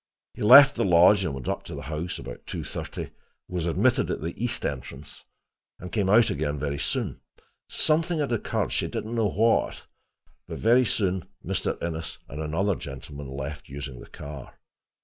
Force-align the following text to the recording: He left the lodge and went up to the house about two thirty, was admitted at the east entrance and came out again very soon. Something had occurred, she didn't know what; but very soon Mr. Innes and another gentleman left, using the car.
He 0.33 0.41
left 0.41 0.73
the 0.73 0.83
lodge 0.83 1.23
and 1.23 1.35
went 1.35 1.47
up 1.47 1.61
to 1.65 1.75
the 1.75 1.83
house 1.83 2.17
about 2.17 2.47
two 2.47 2.63
thirty, 2.63 3.11
was 3.47 3.67
admitted 3.67 4.09
at 4.09 4.19
the 4.19 4.33
east 4.43 4.65
entrance 4.65 5.23
and 5.79 5.91
came 5.91 6.09
out 6.09 6.31
again 6.31 6.57
very 6.57 6.79
soon. 6.79 7.21
Something 7.69 8.17
had 8.17 8.31
occurred, 8.31 8.73
she 8.73 8.87
didn't 8.87 9.13
know 9.13 9.29
what; 9.29 9.83
but 10.47 10.57
very 10.57 10.85
soon 10.85 11.27
Mr. 11.45 11.79
Innes 11.83 12.17
and 12.27 12.41
another 12.41 12.73
gentleman 12.73 13.27
left, 13.27 13.69
using 13.69 13.99
the 13.99 14.09
car. 14.09 14.55